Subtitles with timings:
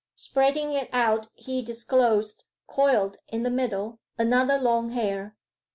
[0.15, 5.35] Spreading it out he disclosed, coiled in the middle, another long hair.